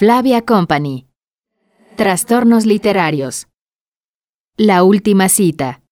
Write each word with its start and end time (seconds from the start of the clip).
Flavia 0.00 0.40
Company. 0.46 1.06
Trastornos 1.94 2.64
literarios. 2.64 3.48
La 4.56 4.82
última 4.82 5.28
cita. 5.28 5.82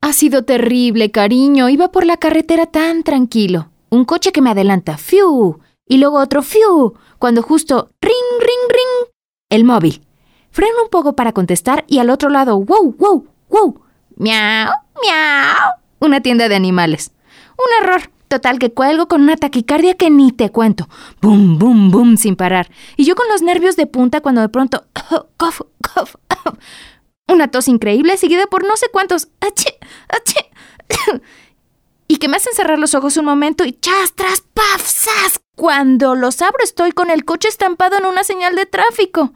Ha 0.00 0.12
sido 0.12 0.44
terrible, 0.44 1.10
cariño. 1.10 1.68
Iba 1.68 1.90
por 1.90 2.06
la 2.06 2.18
carretera 2.18 2.66
tan 2.66 3.02
tranquilo. 3.02 3.72
Un 3.90 4.04
coche 4.04 4.30
que 4.30 4.40
me 4.40 4.50
adelanta, 4.50 4.96
¡fiu! 4.96 5.58
Y 5.88 5.98
luego 5.98 6.20
otro, 6.20 6.44
¡fiu! 6.44 6.94
Cuando 7.18 7.42
justo, 7.42 7.90
ring, 8.00 8.12
ring, 8.38 8.68
ring. 8.68 9.10
El 9.50 9.64
móvil. 9.64 10.06
Freno 10.52 10.84
un 10.84 10.88
poco 10.88 11.16
para 11.16 11.32
contestar 11.32 11.84
y 11.88 11.98
al 11.98 12.10
otro 12.10 12.28
lado, 12.28 12.60
wow, 12.60 12.94
wow, 12.96 13.26
wow. 13.48 13.82
Miau, 14.14 14.70
miau. 15.02 15.72
Una 15.98 16.20
tienda 16.20 16.48
de 16.48 16.54
animales. 16.54 17.10
Un 17.58 17.84
error. 17.84 18.10
Total 18.28 18.58
que 18.58 18.72
cuelgo 18.72 19.08
con 19.08 19.20
una 19.20 19.36
taquicardia 19.36 19.94
que 19.94 20.08
ni 20.08 20.32
te 20.32 20.50
cuento. 20.50 20.88
Bum, 21.20 21.58
bum, 21.58 21.90
bum, 21.90 22.16
sin 22.16 22.34
parar. 22.34 22.70
Y 22.96 23.04
yo 23.04 23.14
con 23.14 23.28
los 23.28 23.42
nervios 23.42 23.76
de 23.76 23.86
punta 23.86 24.22
cuando 24.22 24.40
de 24.40 24.48
pronto... 24.48 24.86
cough, 25.36 25.66
cough, 25.82 26.16
una 27.28 27.48
tos 27.48 27.68
increíble 27.68 28.16
seguida 28.16 28.46
por 28.46 28.64
no 28.64 28.76
sé 28.76 28.86
cuántos... 28.90 29.28
Ache, 29.40 29.78
ache, 30.08 30.50
y 32.08 32.16
que 32.16 32.28
me 32.28 32.36
hacen 32.36 32.54
cerrar 32.54 32.78
los 32.78 32.94
ojos 32.94 33.16
un 33.16 33.24
momento 33.24 33.64
y 33.64 33.72
chas, 33.72 34.14
tras, 34.14 34.40
paf, 34.40 34.86
sas. 34.86 35.40
Cuando 35.54 36.14
los 36.14 36.40
abro 36.40 36.64
estoy 36.64 36.92
con 36.92 37.10
el 37.10 37.24
coche 37.24 37.48
estampado 37.48 37.98
en 37.98 38.06
una 38.06 38.24
señal 38.24 38.56
de 38.56 38.66
tráfico. 38.66 39.34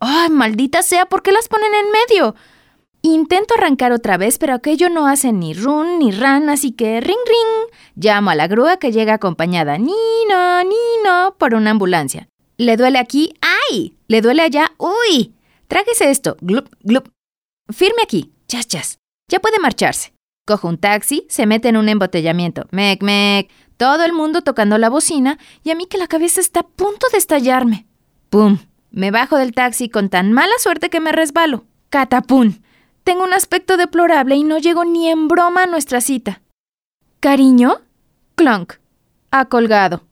¡Ay, 0.00 0.30
maldita 0.30 0.82
sea! 0.82 1.06
¿Por 1.06 1.22
qué 1.22 1.32
las 1.32 1.48
ponen 1.48 1.72
en 1.74 1.86
medio? 1.90 2.34
Intento 3.04 3.54
arrancar 3.54 3.90
otra 3.90 4.16
vez, 4.16 4.38
pero 4.38 4.54
aquello 4.54 4.88
no 4.88 5.08
hace 5.08 5.32
ni 5.32 5.54
run 5.54 5.98
ni 5.98 6.12
ran, 6.12 6.48
así 6.48 6.70
que 6.70 7.00
ring 7.00 7.18
ring. 7.26 7.74
Llamo 7.96 8.30
a 8.30 8.36
la 8.36 8.46
grúa 8.46 8.76
que 8.76 8.92
llega 8.92 9.14
acompañada, 9.14 9.76
Nino, 9.76 10.62
Nino, 10.62 11.34
por 11.36 11.54
una 11.54 11.72
ambulancia. 11.72 12.28
¿Le 12.58 12.76
duele 12.76 13.00
aquí? 13.00 13.34
¡Ay! 13.40 13.96
¿Le 14.06 14.20
duele 14.20 14.42
allá? 14.42 14.72
¡Uy! 14.78 15.34
Tráguese 15.66 16.10
esto. 16.10 16.36
Glup, 16.40 16.68
glup. 16.82 17.08
Firme 17.70 18.02
aquí. 18.04 18.32
Chas, 18.46 18.68
chas. 18.68 18.98
Ya 19.28 19.40
puede 19.40 19.58
marcharse. 19.58 20.12
Cojo 20.46 20.68
un 20.68 20.78
taxi, 20.78 21.26
se 21.28 21.46
mete 21.46 21.68
en 21.68 21.76
un 21.76 21.88
embotellamiento. 21.88 22.66
Mec, 22.70 23.02
mec. 23.02 23.50
Todo 23.78 24.04
el 24.04 24.12
mundo 24.12 24.42
tocando 24.42 24.78
la 24.78 24.90
bocina 24.90 25.38
y 25.64 25.70
a 25.70 25.74
mí 25.74 25.86
que 25.86 25.98
la 25.98 26.06
cabeza 26.06 26.40
está 26.40 26.60
a 26.60 26.68
punto 26.68 27.06
de 27.10 27.18
estallarme. 27.18 27.86
¡Pum! 28.30 28.58
Me 28.90 29.10
bajo 29.10 29.38
del 29.38 29.54
taxi 29.54 29.88
con 29.88 30.08
tan 30.08 30.32
mala 30.32 30.52
suerte 30.58 30.88
que 30.88 31.00
me 31.00 31.10
resbalo. 31.10 31.64
¡Catapum! 31.88 32.58
Tengo 33.04 33.24
un 33.24 33.32
aspecto 33.32 33.76
deplorable 33.76 34.36
y 34.36 34.44
no 34.44 34.58
llego 34.58 34.84
ni 34.84 35.08
en 35.08 35.28
broma 35.28 35.64
a 35.64 35.66
nuestra 35.66 36.00
cita. 36.00 36.42
¿Cariño? 37.20 37.80
Clonk. 38.36 38.74
Ha 39.30 39.46
colgado. 39.46 40.04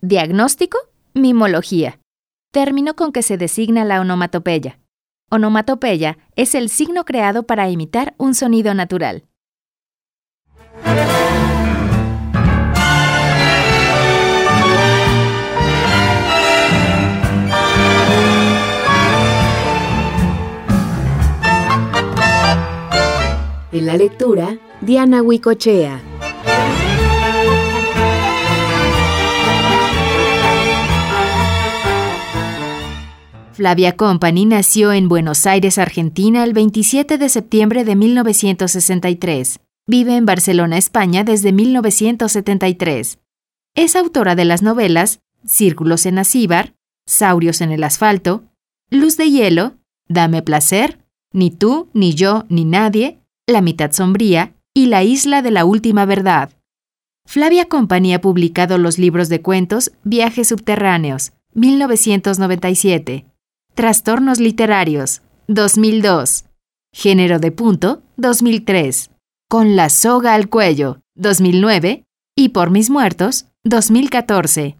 Diagnóstico, 0.00 0.78
mimología. 1.14 1.98
Término 2.52 2.94
con 2.94 3.12
que 3.12 3.22
se 3.22 3.36
designa 3.36 3.84
la 3.84 4.00
onomatopeya. 4.00 4.78
Onomatopeya 5.30 6.18
es 6.36 6.54
el 6.54 6.68
signo 6.68 7.04
creado 7.04 7.44
para 7.44 7.68
imitar 7.70 8.14
un 8.18 8.34
sonido 8.34 8.74
natural. 8.74 9.24
En 23.82 23.86
la 23.86 23.96
lectura, 23.96 24.58
Diana 24.80 25.22
Huicochea. 25.22 26.00
Flavia 33.54 33.96
Company 33.96 34.46
nació 34.46 34.92
en 34.92 35.08
Buenos 35.08 35.48
Aires, 35.48 35.78
Argentina, 35.78 36.44
el 36.44 36.52
27 36.52 37.18
de 37.18 37.28
septiembre 37.28 37.84
de 37.84 37.96
1963. 37.96 39.58
Vive 39.88 40.14
en 40.16 40.26
Barcelona, 40.26 40.78
España, 40.78 41.24
desde 41.24 41.50
1973. 41.50 43.18
Es 43.74 43.96
autora 43.96 44.36
de 44.36 44.44
las 44.44 44.62
novelas 44.62 45.18
Círculos 45.44 46.06
en 46.06 46.20
Acíbar, 46.20 46.76
Saurios 47.04 47.60
en 47.60 47.72
el 47.72 47.82
Asfalto, 47.82 48.44
Luz 48.90 49.16
de 49.16 49.28
Hielo, 49.28 49.74
Dame 50.06 50.40
Placer, 50.42 51.00
Ni 51.32 51.50
tú, 51.50 51.88
ni 51.94 52.14
yo, 52.14 52.44
ni 52.48 52.64
nadie, 52.64 53.18
La 53.48 53.60
Mitad 53.60 53.90
Sombría 53.90 54.54
y 54.72 54.86
La 54.86 55.02
Isla 55.02 55.42
de 55.42 55.50
la 55.50 55.64
Última 55.64 56.04
Verdad. 56.04 56.50
Flavia 57.26 57.66
Company 57.66 58.14
ha 58.14 58.20
publicado 58.20 58.78
los 58.78 58.98
libros 58.98 59.28
de 59.28 59.42
cuentos 59.42 59.90
Viajes 60.04 60.48
Subterráneos, 60.48 61.32
1997, 61.54 63.26
Trastornos 63.74 64.38
Literarios, 64.38 65.22
2002. 65.48 66.44
Género 66.94 67.40
de 67.40 67.50
punto, 67.50 68.02
2003. 68.16 69.10
Con 69.48 69.74
la 69.74 69.88
soga 69.88 70.34
al 70.34 70.48
cuello, 70.48 71.00
2009. 71.16 72.04
Y 72.36 72.50
Por 72.50 72.70
mis 72.70 72.90
muertos, 72.90 73.46
2014. 73.64 74.76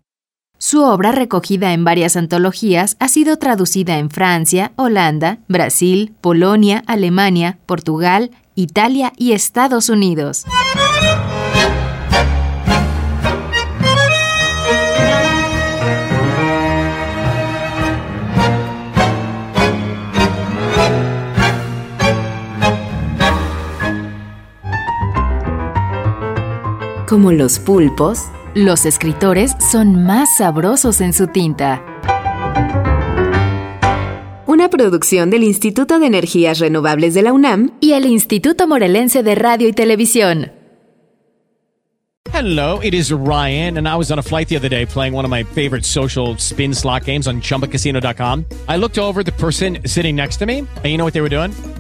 Su 0.59 0.85
obra, 0.85 1.11
recogida 1.11 1.73
en 1.73 1.85
varias 1.85 2.17
antologías, 2.17 2.97
ha 3.01 3.09
sido 3.09 3.39
traducida 3.39 3.99
en 3.99 4.11
Francia, 4.11 4.73
Holanda, 4.77 5.41
Brasil, 5.49 6.15
Polonia, 6.21 6.85
Alemania, 6.87 7.59
Portugal, 7.67 8.31
Italia 8.55 9.13
y 9.17 9.33
Estados 9.33 9.89
Unidos. 9.89 10.45
Como 27.13 27.31
los 27.31 27.59
pulpos, 27.59 28.31
los 28.55 28.87
escritores 28.87 29.53
son 29.71 30.05
más 30.05 30.29
sabrosos 30.39 31.03
en 31.03 31.13
su 31.13 31.27
tinta. 31.27 31.83
Producción 34.73 35.29
del 35.29 35.45
Instituto 35.45 35.99
de 35.99 36.07
Energías 36.07 36.59
Renovables 36.59 37.13
de 37.13 37.21
la 37.21 37.35
UNAM 37.35 37.73
Y 37.81 37.93
el 37.93 38.07
Instituto 38.07 38.67
Morelense 38.67 39.23
de 39.23 39.35
Radio 39.35 39.69
y 39.69 39.73
Televisión. 39.75 40.51
Hello, 42.33 42.81
it 42.83 42.95
is 42.95 43.13
Ryan, 43.13 43.77
and 43.77 43.87
I 43.87 43.95
was 43.95 44.11
on 44.11 44.19
a 44.19 44.23
flight 44.23 44.49
the 44.49 44.57
other 44.57 44.71
day 44.71 44.87
playing 44.87 45.13
one 45.15 45.27
of 45.27 45.31
my 45.31 45.45
favorite 45.45 45.85
social 45.85 46.39
spin 46.39 46.75
slot 46.75 47.05
games 47.05 47.29
on 47.29 47.43
chumbacasino.com. 47.43 48.47
I 48.67 48.79
looked 48.79 48.99
over 48.99 49.23
the 49.23 49.33
person 49.33 49.87
sitting 49.87 50.17
next 50.17 50.39
to 50.39 50.47
me, 50.47 50.61
and 50.61 50.87
you 50.87 50.97
know 50.97 51.05
what 51.05 51.13
they 51.13 51.21
were 51.21 51.29
doing? 51.29 51.53